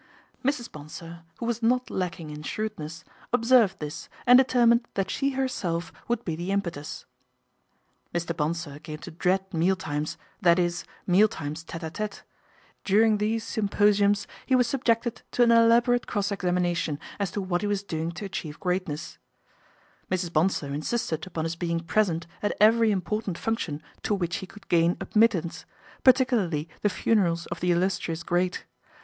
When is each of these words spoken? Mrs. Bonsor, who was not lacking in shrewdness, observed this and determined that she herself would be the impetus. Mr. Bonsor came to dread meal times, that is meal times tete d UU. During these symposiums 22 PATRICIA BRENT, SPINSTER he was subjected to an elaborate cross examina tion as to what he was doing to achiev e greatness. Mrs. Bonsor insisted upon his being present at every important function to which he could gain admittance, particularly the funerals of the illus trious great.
Mrs. 0.43 0.71
Bonsor, 0.71 1.25
who 1.37 1.45
was 1.45 1.61
not 1.61 1.91
lacking 1.91 2.31
in 2.31 2.41
shrewdness, 2.41 3.03
observed 3.31 3.77
this 3.77 4.09
and 4.25 4.39
determined 4.39 4.87
that 4.95 5.11
she 5.11 5.29
herself 5.33 5.93
would 6.07 6.25
be 6.25 6.35
the 6.35 6.51
impetus. 6.51 7.05
Mr. 8.11 8.35
Bonsor 8.35 8.79
came 8.79 8.97
to 8.97 9.11
dread 9.11 9.53
meal 9.53 9.75
times, 9.75 10.17
that 10.41 10.57
is 10.57 10.85
meal 11.05 11.27
times 11.27 11.63
tete 11.63 11.93
d 11.93 12.03
UU. 12.03 12.09
During 12.83 13.17
these 13.19 13.43
symposiums 13.43 14.25
22 14.47 14.47
PATRICIA 14.47 14.47
BRENT, 14.47 14.47
SPINSTER 14.47 14.47
he 14.47 14.55
was 14.55 14.67
subjected 14.67 15.21
to 15.35 15.43
an 15.43 15.51
elaborate 15.51 16.07
cross 16.07 16.29
examina 16.29 16.75
tion 16.75 16.99
as 17.19 17.29
to 17.29 17.39
what 17.39 17.61
he 17.61 17.67
was 17.67 17.83
doing 17.83 18.11
to 18.13 18.25
achiev 18.27 18.55
e 18.55 18.59
greatness. 18.59 19.19
Mrs. 20.09 20.33
Bonsor 20.33 20.73
insisted 20.73 21.27
upon 21.27 21.43
his 21.45 21.55
being 21.55 21.79
present 21.79 22.25
at 22.41 22.57
every 22.59 22.89
important 22.89 23.37
function 23.37 23.83
to 24.01 24.15
which 24.15 24.37
he 24.37 24.47
could 24.47 24.67
gain 24.67 24.97
admittance, 24.99 25.67
particularly 26.03 26.67
the 26.81 26.89
funerals 26.89 27.45
of 27.51 27.59
the 27.59 27.71
illus 27.71 27.99
trious 27.99 28.25
great. 28.25 28.65